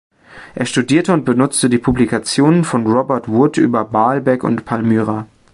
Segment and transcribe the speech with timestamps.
[0.55, 5.27] Er studierte und benutzte die Publikationen von Robert Wood über Baalbek und Palmyra.